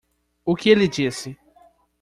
[0.43, 1.37] O que ele disse?